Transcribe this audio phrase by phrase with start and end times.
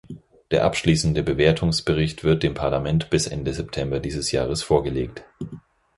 [0.49, 5.23] Der abschließende Bewertungsbericht wird dem Parlament bis Ende September dieses Jahres vorgelegt.